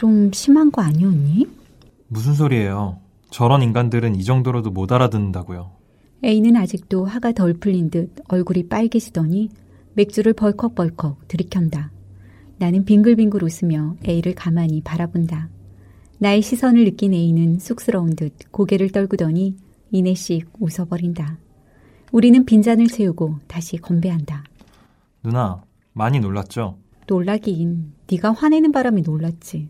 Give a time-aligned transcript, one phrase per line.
[0.00, 1.46] 좀 심한 거 아니었니?
[2.08, 3.00] 무슨 소리예요?
[3.28, 5.72] 저런 인간들은 이 정도로도 못 알아듣는다고요.
[6.24, 9.50] A는 아직도 화가 덜 풀린 듯 얼굴이 빨개지더니
[9.92, 11.92] 맥주를 벌컥벌컥 들이켠다.
[12.56, 15.50] 나는 빙글빙글 웃으며 A를 가만히 바라본다.
[16.16, 19.56] 나의 시선을 느낀 A는 쑥스러운 듯 고개를 떨구더니
[19.90, 21.36] 이내씩 웃어버린다.
[22.10, 24.44] 우리는 빈잔을 채우고 다시 건배한다.
[25.22, 25.62] 누나,
[25.92, 26.78] 많이 놀랐죠?
[27.06, 29.68] 놀라긴 네가 화내는 바람에 놀랐지.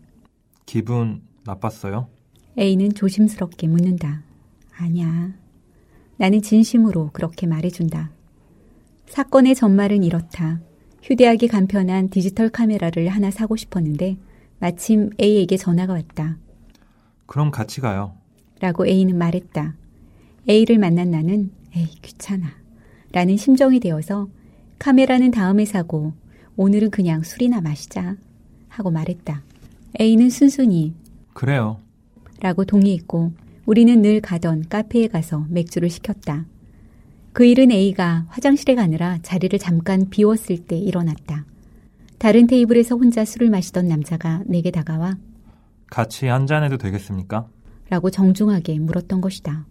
[0.71, 2.07] 기분 나빴어요?
[2.57, 4.23] A는 조심스럽게 묻는다.
[4.77, 5.33] 아니야.
[6.15, 8.09] 나는 진심으로 그렇게 말해준다.
[9.05, 10.61] 사건의 전말은 이렇다.
[11.03, 14.15] 휴대하기 간편한 디지털 카메라를 하나 사고 싶었는데
[14.59, 16.37] 마침 A에게 전화가 왔다.
[17.25, 18.15] 그럼 같이 가요.
[18.61, 19.75] 라고 A는 말했다.
[20.47, 22.47] A를 만난 나는 에이 귀찮아.
[23.11, 24.29] 라는 심정이 되어서
[24.79, 26.13] 카메라는 다음에 사고
[26.55, 28.15] 오늘은 그냥 술이나 마시자
[28.69, 29.50] 하고 말했다.
[29.99, 30.93] A는 순순히
[31.33, 31.79] 그래요.
[32.39, 33.33] 라고 동의했고
[33.65, 36.45] 우리는 늘 가던 카페에 가서 맥주를 시켰다.
[37.33, 41.45] 그 일은 A가 화장실에 가느라 자리를 잠깐 비웠을 때 일어났다.
[42.17, 45.17] 다른 테이블에서 혼자 술을 마시던 남자가 내게 다가와
[45.89, 47.47] 같이 한 잔해도 되겠습니까?
[47.89, 49.65] 라고 정중하게 물었던 것이다.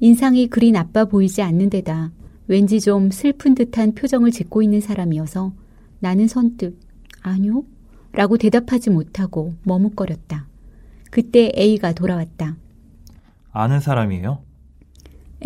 [0.00, 2.12] 인상이 그리 나빠 보이지 않는 데다
[2.46, 5.52] 왠지 좀 슬픈 듯한 표정을 짓고 있는 사람이어서
[6.00, 6.78] 나는 선뜻
[7.22, 7.64] 아니요?
[8.18, 10.48] 라고 대답하지 못하고 머뭇거렸다.
[11.08, 12.56] 그때 A가 돌아왔다.
[13.52, 14.42] 아는 사람이에요?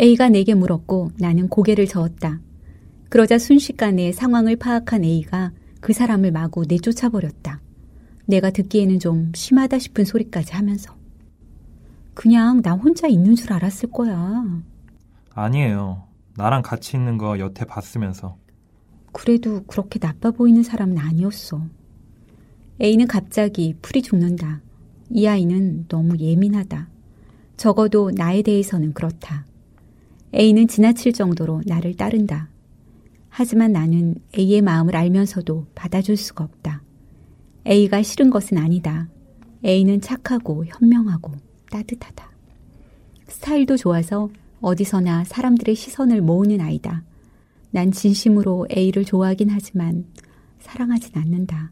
[0.01, 2.39] A가 내게 물었고 나는 고개를 저었다.
[3.09, 5.51] 그러자 순식간에 상황을 파악한 A가
[5.81, 7.61] 그 사람을 마구 내쫓아 버렸다.
[8.25, 10.95] 내가 듣기에는 좀 심하다 싶은 소리까지 하면서.
[12.15, 14.45] 그냥 나 혼자 있는 줄 알았을 거야.
[15.35, 16.07] 아니에요.
[16.37, 18.35] 나랑 같이 있는 거 여태 봤으면서.
[19.11, 21.61] 그래도 그렇게 나빠 보이는 사람은 아니었어.
[22.81, 24.61] A는 갑자기 풀이 죽는다.
[25.09, 26.89] 이 아이는 너무 예민하다.
[27.55, 29.45] 적어도 나에 대해서는 그렇다.
[30.33, 32.49] A는 지나칠 정도로 나를 따른다.
[33.29, 36.81] 하지만 나는 A의 마음을 알면서도 받아줄 수가 없다.
[37.67, 39.07] A가 싫은 것은 아니다.
[39.63, 41.31] A는 착하고 현명하고
[41.69, 42.31] 따뜻하다.
[43.27, 44.29] 스타일도 좋아서
[44.61, 47.03] 어디서나 사람들의 시선을 모으는 아이다.
[47.71, 50.05] 난 진심으로 A를 좋아하긴 하지만
[50.59, 51.71] 사랑하진 않는다.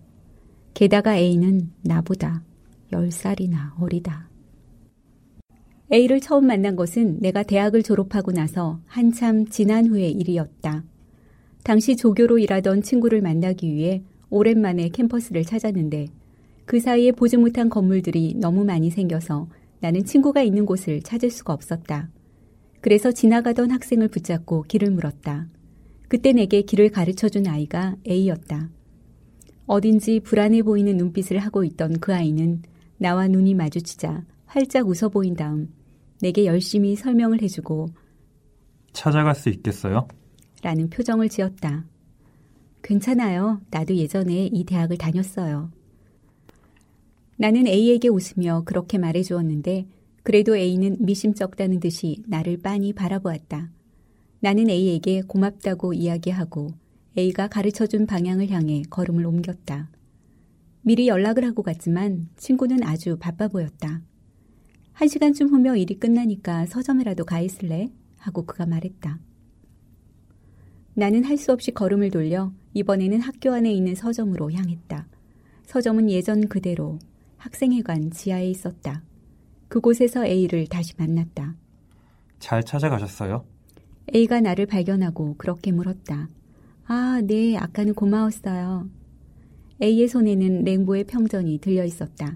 [0.74, 2.44] 게다가 A는 나보다
[2.92, 4.30] 10살이나 어리다.
[5.92, 10.84] A를 처음 만난 것은 내가 대학을 졸업하고 나서 한참 지난 후의 일이었다.
[11.64, 16.08] 당시 조교로 일하던 친구를 만나기 위해 오랜만에 캠퍼스를 찾았는데
[16.66, 19.50] 그 사이에 보지 못한 건물들이 너무 많이 생겨서
[19.82, 22.10] 나는 친구가 있는 곳을 찾을 수가 없었다.
[22.80, 25.48] 그래서 지나가던 학생을 붙잡고 길을 물었다.
[26.08, 28.70] 그때 내게 길을 가르쳐 준 아이가 A였다.
[29.72, 32.62] 어딘지 불안해 보이는 눈빛을 하고 있던 그 아이는
[32.98, 35.74] 나와 눈이 마주치자 활짝 웃어 보인 다음
[36.20, 37.88] 내게 열심히 설명을 해주고
[38.92, 40.10] 찾아갈 수 있겠어요?
[40.62, 41.86] 라는 표정을 지었다.
[42.84, 43.62] 괜찮아요.
[43.70, 45.72] 나도 예전에 이 대학을 다녔어요.
[47.38, 49.88] 나는 A에게 웃으며 그렇게 말해 주었는데
[50.24, 53.70] 그래도 A는 미심쩍다는 듯이 나를 빤히 바라보았다.
[54.42, 56.81] 나는 A에게 고맙다고 이야기하고
[57.18, 59.90] A가 가르쳐준 방향을 향해 걸음을 옮겼다.
[60.82, 64.02] 미리 연락을 하고 갔지만 친구는 아주 바빠 보였다.
[64.94, 67.92] 한 시간쯤 후면 일이 끝나니까 서점이라도 가 있을래?
[68.18, 69.20] 하고 그가 말했다.
[70.94, 75.08] 나는 할 수 없이 걸음을 돌려 이번에는 학교 안에 있는 서점으로 향했다.
[75.66, 77.00] 서점은 예전 그대로
[77.38, 79.04] 학생회관 지하에 있었다.
[79.68, 81.56] 그곳에서 A를 다시 만났다.
[82.40, 83.46] 잘 찾아가셨어요?
[84.14, 86.28] A가 나를 발견하고 그렇게 물었다.
[86.94, 88.90] 아, 네, 아까는 고마웠어요.
[89.82, 92.36] A의 손에는 랭보의 평전이 들려 있었다.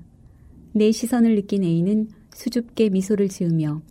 [0.72, 3.82] 내 시선을 느낀 A는 수줍게 미소를 지으며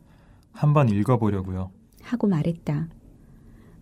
[0.52, 1.70] 한번 읽어보려고요.
[2.00, 2.88] 하고 말했다.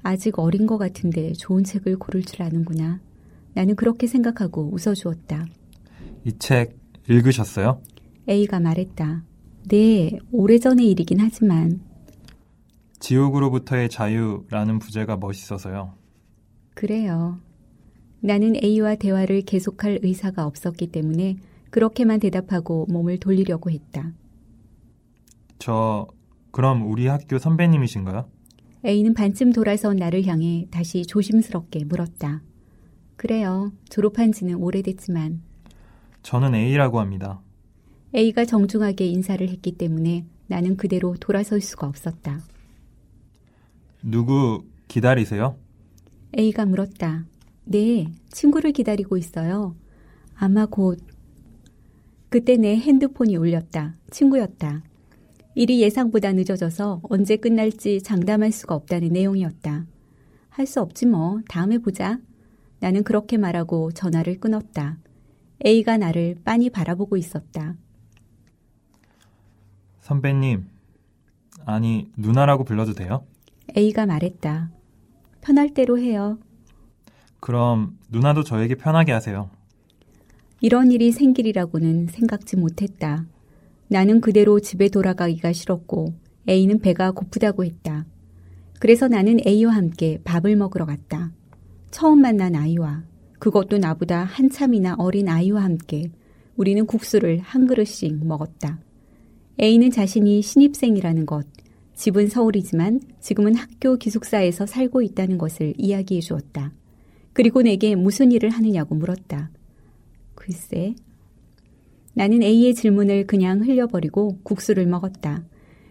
[0.02, 3.00] 아직 어린 것 같은데 좋은 책을 고를 줄 아는구나.
[3.54, 5.46] 나는 그렇게 생각하고 웃어주었다.
[6.26, 6.76] 이 책
[7.08, 7.80] 읽으셨어요?
[8.28, 9.22] A가 말했다.
[9.68, 11.80] 네, 오래전의 일이긴 하지만.
[12.98, 15.94] 지옥으로부터의 자유라는 부제가 멋있어서요.
[16.82, 17.38] 그래요.
[18.18, 21.36] 나는 A와 대화를 계속할 의사가 없었기 때문에
[21.70, 24.10] 그렇게만 대답하고 몸을 돌리려고 했다.
[25.60, 26.08] 저,
[26.50, 28.28] 그럼 우리 학교 선배님이신가요?
[28.84, 32.42] A는 반쯤 돌아서 나를 향해 다시 조심스럽게 물었다.
[33.14, 33.70] 그래요.
[33.88, 35.40] 졸업한 지는 오래됐지만.
[36.24, 37.40] 저는 A라고 합니다.
[38.12, 42.40] A가 정중하게 인사를 했기 때문에 나는 그대로 돌아설 수가 없었다.
[44.02, 45.61] 누구 기다리세요?
[46.38, 47.24] A가 물었다.
[47.64, 49.76] 네, 친구를 기다리고 있어요.
[50.34, 50.98] 아마 곧.
[52.28, 53.94] 그때 내 핸드폰이 울렸다.
[54.10, 54.82] 친구였다.
[55.54, 59.86] 일이 예상보다 늦어져서 언제 끝날지 장담할 수가 없다는 내용이었다.
[60.48, 61.40] 할 수 없지 뭐.
[61.48, 62.18] 다음에 보자.
[62.80, 64.98] 나는 그렇게 말하고 전화를 끊었다.
[65.64, 67.76] A가 나를 빤히 바라보고 있었다.
[70.00, 70.66] 선배님,
[71.64, 73.24] 아니, 누나라고 불러도 돼요?
[73.76, 74.70] A가 말했다.
[75.42, 76.38] 편할 대로 해요.
[77.40, 79.50] 그럼 누나도 저에게 편하게 하세요.
[80.60, 83.26] 이런 일이 생길이라고는 생각지 못했다.
[83.88, 86.14] 나는 그대로 집에 돌아가기가 싫었고
[86.48, 88.06] A는 배가 고프다고 했다.
[88.78, 91.32] 그래서 나는 A와 함께 밥을 먹으러 갔다.
[91.90, 93.02] 처음 만난 아이와
[93.38, 96.10] 그것도 나보다 한참이나 어린 아이와 함께
[96.56, 98.78] 우리는 국수를 한 그릇씩 먹었다.
[99.60, 101.46] A는 자신이 신입생이라는 것,
[102.02, 106.72] 집은 서울이지만 지금은 학교 기숙사에서 살고 있다는 것을 이야기해 주었다.
[107.32, 109.50] 그리고 내게 무슨 일을 하느냐고 물었다.
[110.34, 110.96] 글쎄.
[112.14, 115.44] 나는 A의 질문을 그냥 흘려버리고 국수를 먹었다.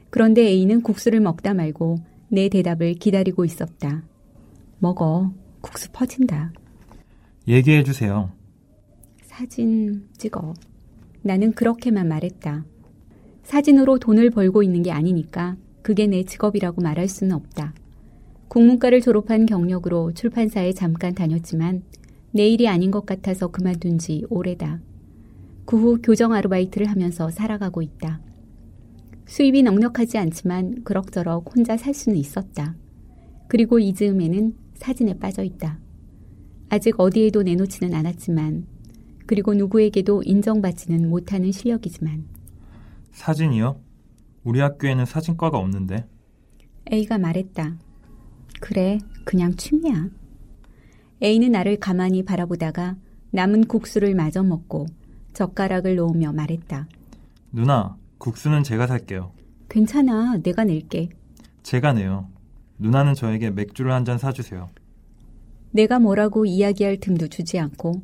[0.10, 4.04] 그런데 A는 국수를 먹다 말고 내 대답을 기다리고 있었다.
[4.80, 5.32] 먹어.
[5.62, 6.52] 국수 퍼진다.
[7.48, 8.34] 얘기해 주세요.
[9.24, 10.56] 사진 찍어.
[11.22, 12.66] 나는 그렇게만 말했다.
[13.44, 17.74] 사진으로 돈을 벌고 있는 게 아니니까 그게 내 직업이라고 말할 수는 없다.
[18.48, 21.84] 국문과를 졸업한 경력으로 출판사에 잠깐 다녔지만
[22.32, 24.80] 내 일이 아닌 것 같아서 그만둔 지 오래다.
[25.66, 28.20] 그 후 교정 아르바이트를 하면서 살아가고 있다.
[29.26, 32.76] 수입이 넉넉하지 않지만 그럭저럭 혼자 살 수는 있었다.
[33.48, 35.80] 그리고 이 즈음에는 사진에 빠져 있다.
[36.70, 38.66] 아직 어디에도 내놓지는 않았지만,
[39.26, 42.26] 그리고 누구에게도 인정받지는 못하는 실력이지만.
[43.12, 43.80] 사진이요?
[44.44, 46.08] 우리 학교에는 사진과가 없는데.
[46.92, 47.78] A가 말했다.
[48.60, 50.10] 그래, 그냥 취미야.
[51.24, 52.96] A는 나를 가만히 바라보다가
[53.32, 54.88] 남은 국수를 마저 먹고
[55.34, 56.88] 젓가락을 놓으며 말했다.
[57.52, 59.32] 누나, 국수는 제가 살게요.
[59.70, 61.10] 괜찮아, 내가 낼게.
[61.64, 62.30] 제가 내요.
[62.80, 64.68] 누나는 저에게 맥주를 한 잔 사주세요.
[65.72, 68.02] 내가 뭐라고 이야기할 틈도 주지 않고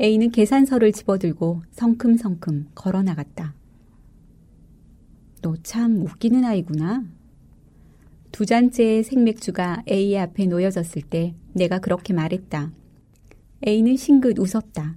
[0.00, 3.54] A는 계산서를 집어들고 성큼성큼 걸어 나갔다.
[5.42, 7.04] 너 참 웃기는 아이구나.
[8.32, 12.72] 두 잔째의 생맥주가 A의 앞에 놓여졌을 때 내가 그렇게 말했다.
[13.66, 14.96] A는 싱긋 웃었다.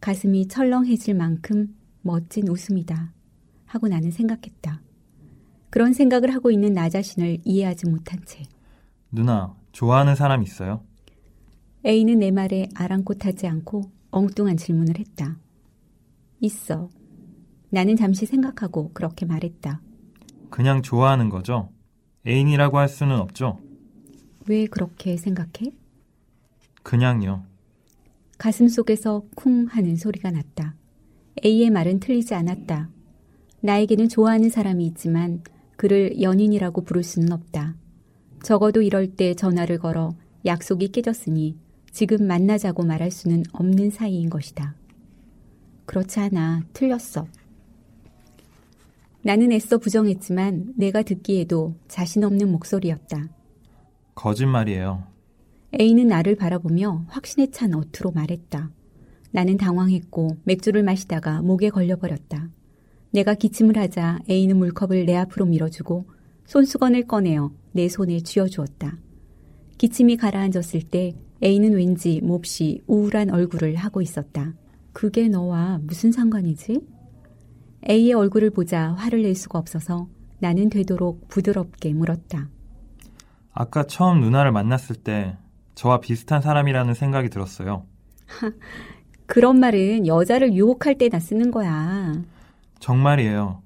[0.00, 3.12] 가슴이 철렁해질 만큼 멋진 웃음이다.
[3.66, 4.80] 하고 나는 생각했다.
[5.70, 8.44] 그런 생각을 하고 있는 나 자신을 이해하지 못한 채.
[9.10, 10.82] 누나, 좋아하는 사람 있어요?
[11.84, 15.36] A는 내 말에 아랑곳하지 않고 엉뚱한 질문을 했다.
[16.40, 16.88] 있어.
[17.76, 19.82] 나는 잠시 생각하고 그렇게 말했다.
[20.48, 21.68] 그냥 좋아하는 거죠?
[22.26, 23.60] 애인이라고 할 수는 없죠?
[24.48, 25.76] 왜 그렇게 생각해?
[26.82, 27.44] 그냥요.
[28.38, 30.74] 가슴 속에서 쿵 하는 소리가 났다.
[31.44, 32.88] A의 말은 틀리지 않았다.
[33.60, 35.42] 나에게는 좋아하는 사람이 있지만
[35.76, 37.74] 그를 연인이라고 부를 수는 없다.
[38.42, 40.14] 적어도 이럴 때 전화를 걸어
[40.46, 41.58] 약속이 깨졌으니
[41.92, 44.74] 지금 만나자고 말할 수는 없는 사이인 것이다.
[45.84, 46.62] 그렇지 않아.
[46.72, 47.26] 틀렸어.
[49.26, 53.28] 나는 애써 부정했지만 내가 듣기에도 자신 없는 목소리였다.
[54.14, 55.02] 거짓말이에요.
[55.80, 58.70] A는 나를 바라보며 확신에 찬 어투로 말했다.
[59.32, 62.50] 나는 당황했고 맥주를 마시다가 목에 걸려버렸다.
[63.10, 66.06] 내가 기침을 하자 A는 물컵을 내 앞으로 밀어주고
[66.44, 68.96] 손수건을 꺼내어 내 손에 쥐어주었다.
[69.76, 74.54] 기침이 가라앉았을 때 A는 왠지 몹시 우울한 얼굴을 하고 있었다.
[74.92, 76.94] 그게 너와 무슨 상관이지?
[77.88, 82.48] A의 얼굴을 보자 화를 낼 수가 없어서 나는 되도록 부드럽게 물었다.
[83.52, 85.36] 아까 처음 누나를 만났을 때
[85.74, 87.86] 저와 비슷한 사람이라는 생각이 들었어요.
[89.26, 92.22] 그런 말은 여자를 유혹할 때나 쓰는 거야.
[92.80, 93.62] 정말이에요.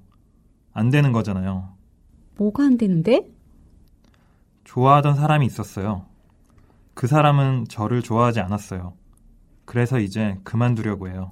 [0.73, 1.69] 안 되는 거잖아요.
[2.37, 3.27] 뭐가 안 되는데?
[4.63, 6.05] 좋아하던 사람이 있었어요.
[6.93, 8.93] 그 사람은 저를 좋아하지 않았어요.
[9.65, 11.31] 그래서 이제 그만두려고 해요.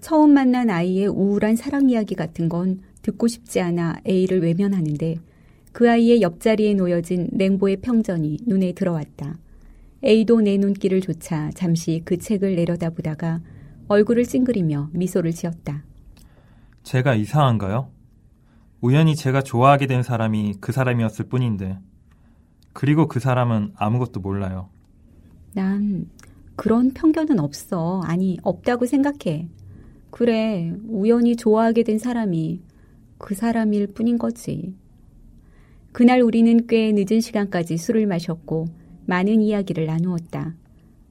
[0.00, 5.16] 처음 만난 아이의 우울한 사랑 이야기 같은 건 듣고 싶지 않아 A를 외면하는데
[5.72, 9.38] 그 아이의 옆자리에 놓여진 랭보의 평전이 눈에 들어왔다.
[10.04, 13.40] A도 내 눈길을 조차 잠시 그 책을 내려다보다가
[13.88, 15.84] 얼굴을 찡그리며 미소를 지었다.
[16.82, 17.90] 제가 이상한가요?
[18.80, 21.78] 우연히 제가 좋아하게 된 사람이 그 사람이었을 뿐인데,
[22.72, 24.68] 그리고 그 사람은 아무것도 몰라요.
[25.54, 26.08] 난
[26.56, 28.02] 그런 편견은 없어.
[28.04, 29.48] 아니, 없다고 생각해.
[30.16, 32.62] 그래, 우연히 좋아하게 된 사람이
[33.18, 34.72] 그 사람일 뿐인 거지.
[35.92, 38.64] 그날 우리는 꽤 늦은 시간까지 술을 마셨고
[39.04, 40.54] 많은 이야기를 나누었다.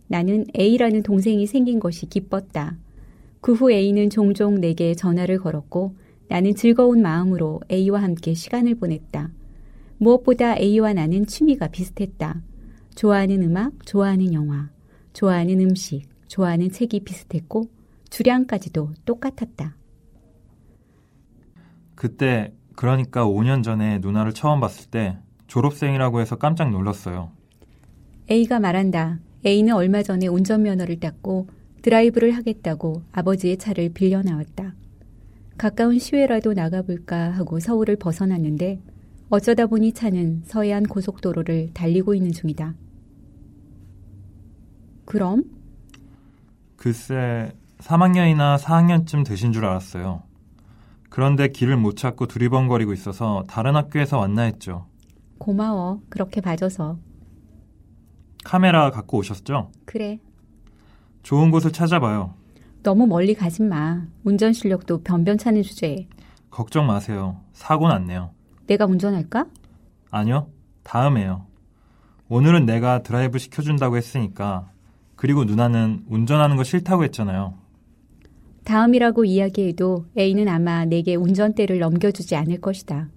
[0.07, 2.79] 나는 A라는 동생이 생긴 것이 기뻤다.
[3.41, 5.93] 그 후 A는 종종 내게 전화를 걸었고
[6.27, 9.29] 나는 즐거운 마음으로 A와 함께 시간을 보냈다.
[9.99, 12.41] 무엇보다 A와 나는 취미가 비슷했다.
[12.95, 14.71] 좋아하는 음악, 좋아하는 영화,
[15.13, 17.69] 좋아하는 음식, 좋아하는 책이 비슷했고
[18.09, 19.75] 주량까지도 똑같았다.
[21.95, 27.31] 그때 그러니까 5년 전에 누나를 처음 봤을 때 졸업생이라고 해서 깜짝 놀랐어요.
[28.29, 29.19] A가 말한다.
[29.45, 31.47] A는 얼마 전에 운전면허를 땄고
[31.83, 34.73] 드라이브를 하겠다고 아버지의 차를 빌려 나왔다.
[35.57, 38.81] 가까운 시외라도 나가볼까 하고 서울을 벗어났는데
[39.29, 42.73] 어쩌다 보니 차는 서해안 고속도로를 달리고 있는 중이다.
[45.05, 45.43] 그럼?
[46.75, 50.23] 글쎄, 3학년이나 4학년쯤 되신 줄 알았어요.
[51.09, 54.87] 그런데 길을 못 찾고 두리번거리고 있어서 다른 학교에서 왔나 했죠.
[55.37, 56.01] 고마워.
[56.09, 56.97] 그렇게 봐줘서.
[58.43, 59.71] 카메라 갖고 오셨죠?
[59.85, 60.19] 그래.
[61.23, 62.33] 좋은 곳을 찾아봐요.
[62.83, 64.05] 너무 멀리 가진 마.
[64.23, 66.07] 운전 실력도 변변찮은 주제에.
[66.51, 67.41] 걱정 마세요.
[67.53, 68.31] 사고 났네요.
[68.67, 69.45] 내가 운전할까?
[70.11, 70.47] 아니요.
[70.83, 71.45] 다음에요.
[72.29, 74.69] 오늘은 내가 드라이브 시켜준다고 했으니까.
[75.15, 77.55] 그리고 누나는 운전하는 거 싫다고 했잖아요.
[78.65, 83.09] 다음이라고 이야기해도 A는 아마 내게 운전대를 넘겨주지 않을 것이다.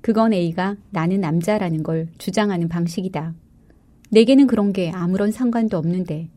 [0.00, 3.32] 그건 A가 나는 남자라는 걸 주장하는 방식이다.
[4.10, 6.28] 내게는 그런 게 아무런 상관도 없는데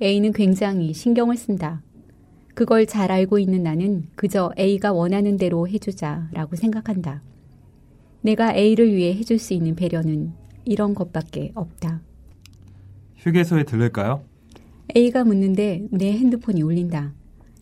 [0.00, 1.82] A는 굉장히 신경을 쓴다.
[2.54, 7.20] 그걸 잘 알고 있는 나는 그저 A가 원하는 대로 해주자라고 생각한다.
[8.20, 10.32] 내가 A를 위해 해줄 수 있는 배려는
[10.64, 12.00] 이런 것밖에 없다.
[13.16, 14.22] 휴게소에 들를까요?
[14.96, 17.12] A가 묻는데 내 핸드폰이 울린다.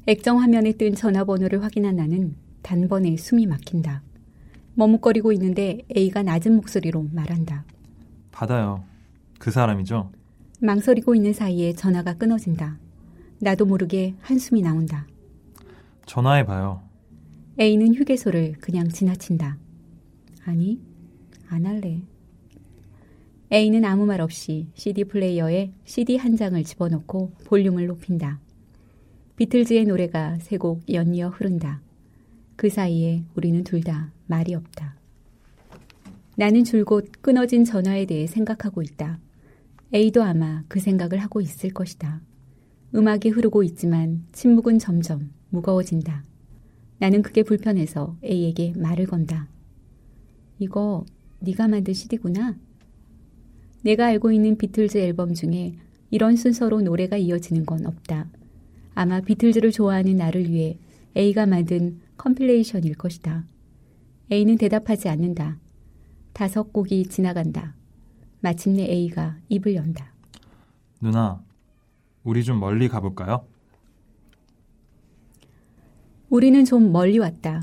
[0.07, 4.03] 액정 화면에 뜬 전화번호를 확인한 나는 단번에 숨이 막힌다.
[4.75, 7.65] 머뭇거리고 있는데 A가 낮은 목소리로 말한다.
[8.33, 8.83] 받아요.
[9.39, 10.11] 그 사람이죠?
[10.61, 12.79] 망설이고 있는 사이에 전화가 끊어진다.
[13.39, 15.07] 나도 모르게 한숨이 나온다.
[16.07, 16.83] 전화해봐요.
[17.61, 19.59] A는 휴게소를 그냥 지나친다.
[20.45, 20.81] 아니,
[21.49, 22.03] 안 할래.
[23.53, 28.41] A는 아무 말 없이 CD 플레이어에 CD 한 장을 집어넣고 볼륨을 높인다.
[29.37, 31.81] 비틀즈의 노래가 세 곡 연이어 흐른다.
[32.57, 34.95] 그 사이에 우리는 둘 다 말이 없다.
[36.37, 39.19] 나는 줄곧 끊어진 전화에 대해 생각하고 있다.
[39.95, 42.21] A도 아마 그 생각을 하고 있을 것이다.
[42.95, 46.25] 음악이 흐르고 있지만 침묵은 점점 무거워진다.
[46.99, 49.49] 나는 그게 불편해서 A에게 말을 건다.
[50.59, 51.05] 이거
[51.41, 52.57] 네가 만든 CD구나.
[53.83, 55.75] 내가 알고 있는 비틀즈 앨범 중에
[56.11, 58.29] 이런 순서로 노래가 이어지는 건 없다.
[58.95, 60.79] 아마 비틀즈를 좋아하는 나를 위해
[61.17, 63.45] A가 만든 compilation일 것이다.
[64.31, 65.59] A는 대답하지 않는다.
[66.33, 67.75] 다섯 곡이 지나간다.
[68.41, 70.13] 마침내 A가 입을 연다.
[71.01, 71.43] 누나,
[72.25, 73.47] 우리 좀 멀리 가볼까요?
[76.31, 77.63] 우리는 좀 멀리 왔다.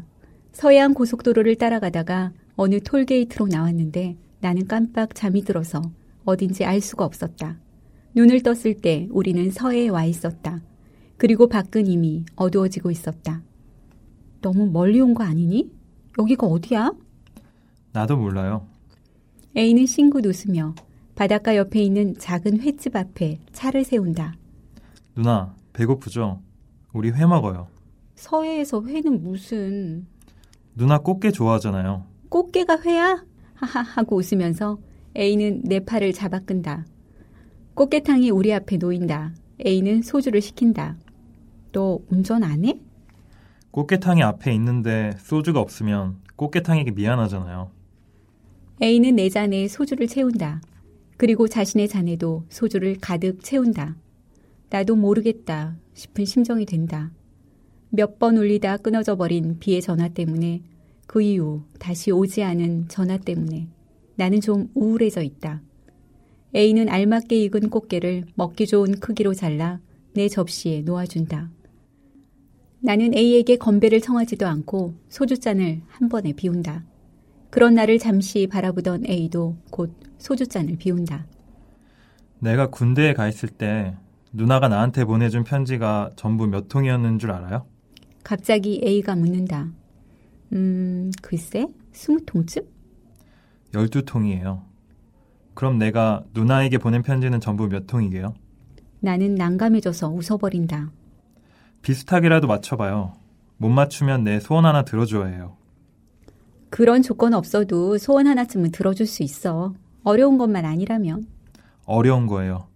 [0.51, 5.81] 서해안 고속도로를 따라가다가 어느 톨게이트로 나왔는데 나는 깜빡 잠이 들어서
[6.25, 7.57] 어딘지 알 수가 없었다.
[8.13, 10.62] 눈을 떴을 때 우리는 서해에 와 있었다.
[11.20, 13.44] 그리고 밖은 이미 어두워지고 있었다.
[14.42, 15.70] 너무 멀리 온 거 아니니?
[16.18, 16.94] 여기가 어디야?
[17.92, 18.66] 나도 몰라요.
[19.58, 20.74] A는 싱긋 웃으며
[21.16, 24.34] 바닷가 옆에 있는 작은 횟집 앞에 차를 세운다.
[25.16, 26.42] 누나, 배고프죠?
[26.94, 27.68] 우리 회 먹어요.
[28.16, 30.08] 서해에서 회는 무슨...
[30.76, 32.06] 누나 꽃게 좋아하잖아요.
[32.30, 33.26] 꽃게가 회야?
[33.56, 34.80] 하하 하고 웃으면서
[35.18, 36.86] A는 내 팔을 잡아 끈다.
[37.74, 39.34] 꽃게탕이 우리 앞에 놓인다.
[39.66, 40.96] A는 소주를 시킨다.
[41.72, 42.80] 너 운전 안 해?
[43.72, 47.70] 꽃게탕이 앞에 있는데 소주가 없으면 꽃게탕에게 미안하잖아요.
[48.82, 50.62] A는 내 잔에 소주를 채운다.
[51.18, 53.96] 그리고 자신의 잔에도 소주를 가득 채운다.
[54.70, 57.12] 나도 모르겠다 싶은 심정이 된다.
[57.90, 60.62] 몇 번 울리다 끊어져 버린 비의 전화 때문에
[61.08, 63.68] 그 이후 다시 오지 않은 전화 때문에
[64.16, 65.62] 나는 좀 우울해져 있다.
[66.56, 69.80] A는 알맞게 익은 꽃게를 먹기 좋은 크기로 잘라
[70.14, 71.50] 내 접시에 놓아준다.
[72.81, 76.86] 나는 A에게 건배를 청하지도 않고 소주잔을 한 번에 비운다.
[77.50, 81.25] 그런 나를 잠시 바라보던 A도 곧 소주잔을 비운다.
[82.39, 83.98] 내가 군대에 가 있을 때
[84.31, 87.65] 누나가 나한테 보내준 편지가 전부 몇 통이었는 줄 알아요?
[88.24, 89.69] 갑자기 A가 묻는다.
[90.53, 92.63] 음, 글쎄, 스무 통쯤?
[93.74, 94.62] 12통이에요.
[95.53, 98.33] 그럼 내가 누나에게 보낸 편지는 전부 몇 통이게요?
[99.01, 100.91] 나는 난감해져서 웃어버린다.
[101.81, 103.13] 비슷하게라도 맞춰봐요.
[103.57, 105.57] 못 맞추면 내 소원 하나 들어줘야 해요.
[106.69, 109.74] 그런 조건 없어도 소원 하나쯤은 들어줄 수 있어.
[110.03, 111.27] 어려운 것만 아니라면.
[111.86, 112.67] 어려운 거예요.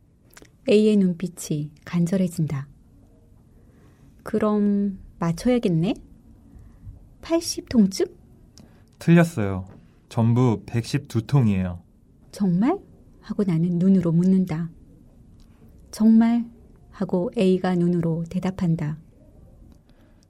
[0.69, 2.67] A의 눈빛이 간절해진다.
[4.23, 5.93] 그럼 맞춰야겠네?
[7.21, 8.07] 80 통쯤?
[8.99, 9.65] 틀렸어요.
[10.09, 11.79] 전부 112통이에요.
[12.31, 12.77] 정말?
[13.21, 14.69] 하고 나는 눈으로 묻는다.
[15.91, 16.45] 정말?
[16.93, 18.97] 하고 A가 눈으로 대답한다.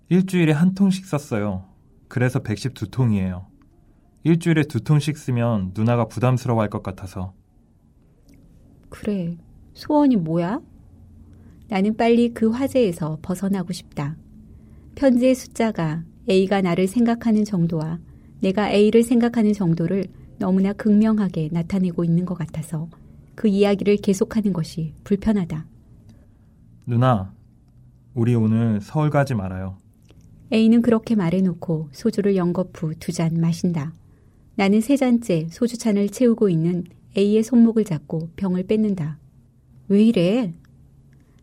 [0.10, 1.66] 일주일에 한 통씩 썼어요.
[2.08, 3.46] 그래서 112통이에요.
[4.24, 7.34] 일주일에 두 통씩 쓰면 누나가 부담스러워 할 것 같아서.
[8.90, 9.38] 그래.
[9.74, 10.60] 소원이 뭐야?
[11.68, 14.16] 나는 빨리 그 화제에서 벗어나고 싶다.
[14.96, 18.00] 편지의 숫자가 A가 나를 생각하는 정도와
[18.42, 20.06] 내가 A를 생각하는 정도를
[20.38, 22.88] 너무나 극명하게 나타내고 있는 것 같아서
[23.36, 25.66] 그 이야기를 계속하는 것이 불편하다.
[26.86, 27.34] 누나,
[28.14, 29.78] 우리 오늘 서울 가지 말아요.
[30.52, 33.94] A는 그렇게 말해놓고 소주를 연거푸 두 잔 마신다.
[34.56, 36.84] 나는 세 잔째 소주잔을 채우고 있는
[37.18, 39.18] A의 손목을 잡고 병을 뺏는다.
[39.88, 40.54] 왜 이래?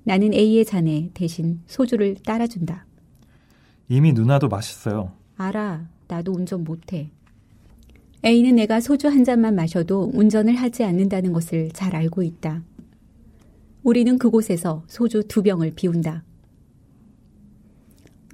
[0.04, 2.86] 나는 A의 잔에 대신 소주를 따라준다.
[3.88, 5.12] 이미 누나도 마셨어요.
[5.36, 5.88] 알아.
[6.06, 7.10] 나도 운전 못해.
[8.24, 12.62] A는 내가 소주 한 잔만 마셔도 운전을 하지 않는다는 것을 잘 알고 있다.
[13.82, 16.22] 우리는 그곳에서 소주 두 병을 비운다.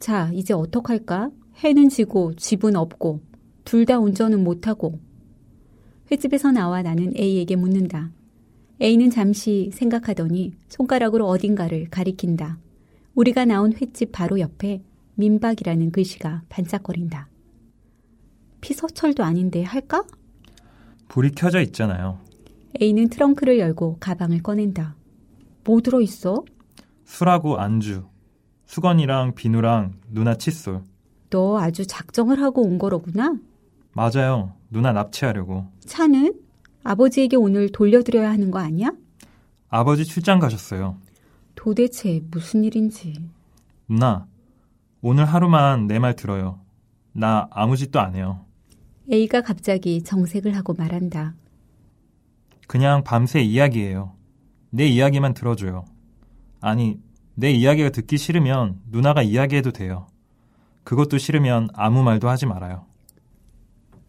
[0.01, 1.31] 자, 이제 어떡할까?
[1.65, 3.21] 해는 지고 집은 없고
[3.65, 4.99] 둘 다 운전은 못하고
[6.11, 8.11] 횟집에서 나와 나는 A에게 묻는다.
[8.83, 12.59] A는 잠시 생각하더니 손가락으로 어딘가를 가리킨다.
[13.15, 14.83] 우리가 나온 횟집 바로 옆에
[15.15, 17.29] 민박이라는 글씨가 반짝거린다.
[18.61, 20.05] 피서철도 아닌데 할까?
[21.09, 22.19] 불이 켜져 있잖아요.
[22.83, 24.96] A는 트렁크를 열고 가방을 꺼낸다.
[25.67, 26.45] 뭐 들어있어?
[27.05, 28.07] 술하고 안주,
[28.67, 30.83] 수건이랑 비누랑 누나 칫솔.
[31.31, 33.37] 너 아주 작정을 하고 온 거로구나?
[33.93, 34.53] 맞아요.
[34.71, 35.67] 누나 납치하려고.
[35.81, 36.35] 차는?
[36.85, 38.93] 아버지에게 오늘 돌려드려야 하는 거 아니야?
[39.69, 40.99] 아버지 출장 가셨어요.
[41.57, 43.15] 도대체 무슨 일인지.
[43.89, 44.27] 누나,
[45.01, 46.61] 오늘 하루만 내 말 들어요.
[47.13, 48.45] 나 아무 짓도 안 해요.
[49.11, 51.35] A가 갑자기 정색을 하고 말한다.
[52.69, 54.13] 그냥 밤새 이야기해요.
[54.71, 55.85] 내 이야기만 들어줘요.
[56.61, 56.99] 아니,
[57.35, 60.07] 내 이야기가 듣기 싫으면 누나가 이야기해도 돼요.
[60.85, 62.87] 그것도 싫으면 아무 말도 하지 말아요.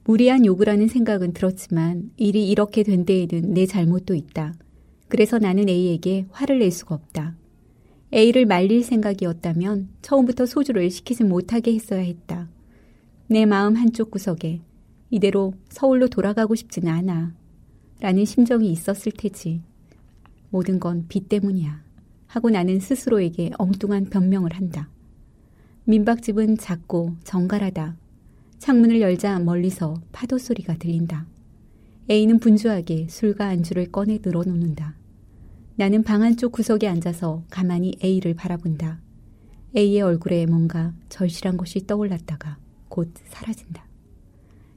[0.06, 4.54] 무리한 요구라는 생각은 들었지만 일이 이렇게 된 데에는 내 잘못도 있다.
[5.10, 7.36] 그래서 나는 A에게 화를 낼 수가 없다.
[8.14, 12.48] A를 말릴 생각이었다면 처음부터 소주를 시키지 못하게 했어야 했다.
[13.28, 14.62] 내 마음 한쪽 구석에
[15.10, 17.34] 이대로 서울로 돌아가고 싶지는 않아.
[18.00, 19.62] 라는 심정이 있었을 테지.
[20.50, 21.84] 모든 건 빚 때문이야.
[22.28, 24.90] 하고 나는 스스로에게 엉뚱한 변명을 한다.
[25.86, 27.96] 민박집은 작고 정갈하다.
[28.60, 31.26] 창문을 열자 멀리서 파도 소리가 들린다.
[32.10, 34.96] A는 분주하게 술과 안주를 꺼내 늘어놓는다.
[35.76, 39.00] 나는 방 안쪽 구석에 앉아서 가만히 A를 바라본다.
[39.76, 42.58] A의 얼굴에 뭔가 절실한 것이 떠올랐다가
[42.90, 43.86] 곧 사라진다.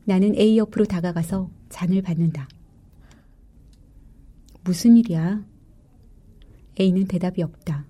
[0.05, 2.49] 나는 A 옆으로 다가가서 잔을 받는다.
[4.63, 5.43] 무슨 일이야?
[6.79, 7.87] A는 대답이 없다.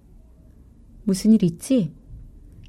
[1.05, 1.93] 무슨 일 있지?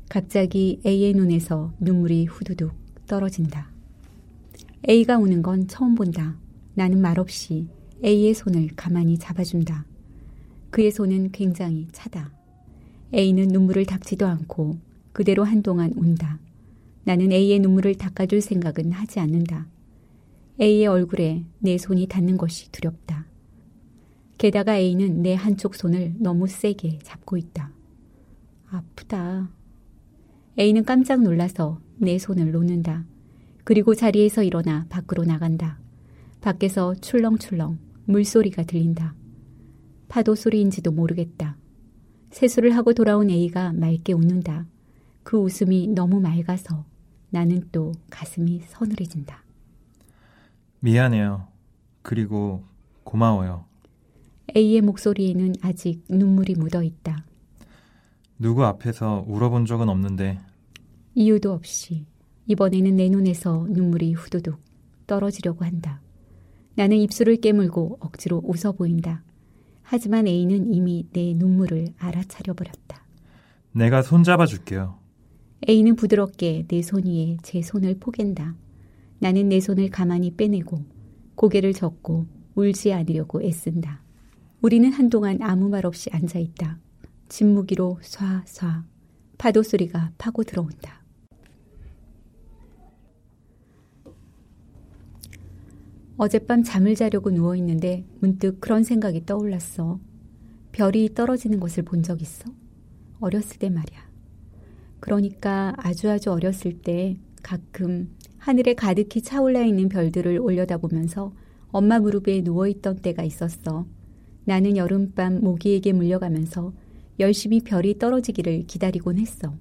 [0.09, 2.73] 갑자기 A의 눈에서 눈물이 후두둑
[3.07, 3.71] 떨어진다.
[4.89, 6.37] A가 우는 건 처음 본다.
[6.73, 7.67] 나는 말없이
[8.03, 9.85] A의 손을 가만히 잡아준다.
[10.69, 12.31] 그의 손은 굉장히 차다.
[13.13, 14.77] A는 눈물을 닦지도 않고
[15.11, 16.39] 그대로 한동안 운다.
[17.03, 19.67] 나는 A의 눈물을 닦아줄 생각은 하지 않는다.
[20.59, 23.25] A의 얼굴에 내 손이 닿는 것이 두렵다.
[24.41, 27.71] 게다가 A는 내 한쪽 손을 너무 세게 잡고 있다.
[28.71, 29.51] 아프다.
[30.57, 33.05] A는 깜짝 놀라서 내 손을 놓는다.
[33.63, 35.77] 그리고 자리에서 일어나 밖으로 나간다.
[36.41, 39.13] 밖에서 출렁출렁 물소리가 들린다.
[40.07, 41.55] 파도 소리인지도 모르겠다.
[42.31, 44.65] 세수를 하고 돌아온 A가 맑게 웃는다.
[45.21, 46.83] 그 웃음이 너무 맑아서
[47.29, 49.43] 나는 또 가슴이 서늘해진다.
[50.79, 51.47] 미안해요.
[52.01, 52.63] 그리고
[53.03, 53.69] 고마워요.
[54.55, 57.25] A의 목소리에는 아직 눈물이 묻어 있다.
[58.37, 60.39] 누구 앞에서 울어본 적은 없는데
[61.15, 62.05] 이유도 없이
[62.47, 64.59] 이번에는 내 눈에서 눈물이 후두둑
[65.07, 66.01] 떨어지려고 한다.
[66.75, 69.23] 나는 입술을 깨물고 억지로 웃어 보인다.
[69.83, 73.05] 하지만 A는 이미 내 눈물을 알아차려 버렸다.
[73.73, 74.97] 내가 손잡아 줄게요.
[75.69, 78.55] A는 부드럽게 내 손 위에 제 손을 포갠다.
[79.19, 80.83] 나는 내 손을 가만히 빼내고
[81.35, 82.25] 고개를 젓고
[82.55, 84.00] 울지 않으려고 애쓴다.
[84.61, 86.77] 우리는 한동안 아무 말 없이 앉아 있다.
[87.29, 88.83] 진무기로 쏴쏴
[89.37, 91.01] 파도 소리가 파고 들어온다.
[96.17, 99.99] 어젯밤 잠을 자려고 누워 있는데 문득 그런 생각이 떠올랐어.
[100.71, 102.45] 별이 떨어지는 것을 본 적 있어?
[103.19, 103.99] 어렸을 때 말이야.
[104.99, 111.33] 그러니까 아주 아주 어렸을 때 가끔 하늘에 가득히 차올라 있는 별들을 올려다보면서
[111.69, 113.85] 엄마 무릎에 누워 있던 때가 있었어.
[114.45, 116.73] 나는 여름밤 모기에게 물려가면서
[117.19, 119.55] 열심히 별이 떨어지기를 기다리곤 했어.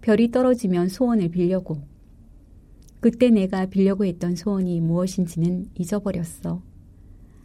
[0.00, 1.82] 별이 떨어지면 소원을 빌려고.
[3.00, 6.62] 그때 내가 빌려고 했던 소원이 무엇인지는 잊어버렸어.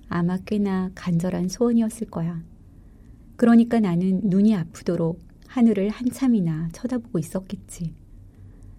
[0.07, 2.43] 아마 꽤나 간절한 소원이었을 거야.
[3.35, 7.93] 그러니까 나는 눈이 아프도록 하늘을 한참이나 쳐다보고 있었겠지.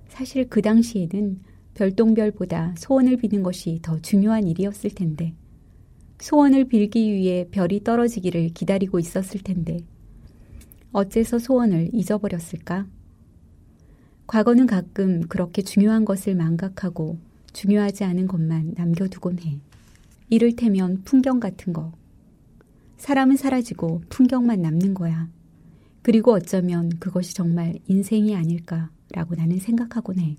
[0.08, 1.40] 사실 그 당시에는
[1.74, 5.34] 별똥별보다 소원을 비는 것이 더 중요한 일이었을 텐데,
[6.24, 9.80] 소원을 빌기 위해 별이 떨어지기를 기다리고 있었을 텐데,
[10.90, 12.86] 어째서 소원을 잊어버렸을까?
[14.26, 17.18] 과거는 가끔 그렇게 중요한 것을 망각하고
[17.52, 19.58] 중요하지 않은 것만 남겨두곤 해.
[20.30, 21.92] 이를테면 풍경 같은 거.
[22.96, 25.28] 사람은 사라지고 풍경만 남는 거야.
[26.00, 30.36] 그리고 어쩌면 그것이 정말 인생이 아닐까라고 나는 생각하곤 해.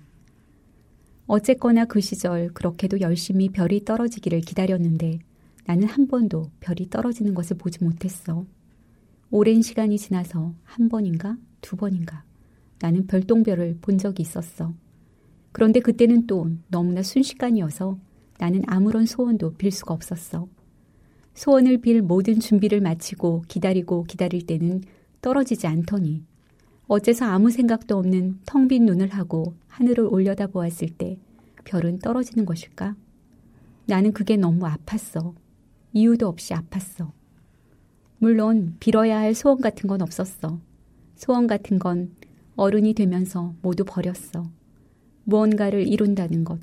[1.28, 5.20] 어쨌거나 그 시절 그렇게도 열심히 별이 떨어지기를 기다렸는데
[5.66, 8.46] 나는 한 번도 별이 떨어지는 것을 보지 못했어.
[9.30, 12.24] 오랜 시간이 지나서 한 번인가 두 번인가
[12.80, 14.72] 나는 별똥별을 본 적이 있었어.
[15.50, 17.98] 그런데 그때는 또 너무나 순식간이어서
[18.38, 20.46] 나는 아무런 소원도 빌 수가 없었어.
[21.34, 24.82] 소원을 빌 모든 준비를 마치고 기다리고 기다릴 때는
[25.20, 26.22] 떨어지지 않더니
[26.86, 31.18] 어째서 아무 생각도 없는 텅 빈 눈을 하고 하늘을 올려다 보았을 때
[31.64, 32.94] 별은 떨어지는 것일까?
[33.86, 35.34] 나는 그게 너무 아팠어.
[35.96, 37.10] 이유도 없이 아팠어.
[38.18, 40.60] 물론 빌어야 할 소원 같은 건 없었어.
[41.14, 42.14] 소원 같은 건
[42.54, 44.44] 어른이 되면서 모두 버렸어.
[45.24, 46.60] 무언가를 이룬다는 것.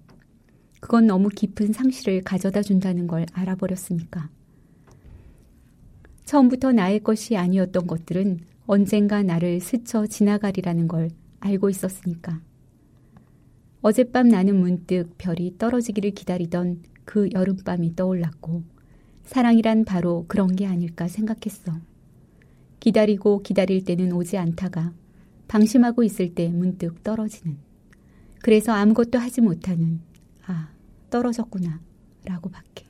[0.79, 4.29] 그건 너무 깊은 상실을 가져다 준다는 걸 알아버렸으니까.
[6.25, 12.39] 처음부터 나의 것이 아니었던 것들은 언젠가 나를 스쳐 지나가리라는 걸 알고 있었으니까.
[13.81, 18.72] 어젯밤 나는 문득 별이 떨어지기를 기다리던 그 여름밤이 떠올랐고,
[19.23, 21.73] 사랑이란 바로 그런 게 아닐까 생각했어.
[22.79, 24.93] 기다리고 기다릴 때는 오지 않다가,
[25.47, 27.57] 방심하고 있을 때 문득 떨어지는.
[28.41, 30.01] 그래서 아무것도 하지 못하는,
[30.45, 30.69] 아,
[31.09, 31.79] 떨어졌구나,
[32.25, 32.85] 라고 밖에.